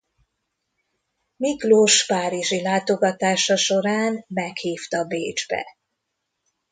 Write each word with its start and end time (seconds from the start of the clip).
Miklós 1.35 2.05
párizsi 2.05 2.61
látogatása 2.61 3.55
során 3.57 4.25
meghívta 4.27 5.03
Bécsbe. 5.05 5.65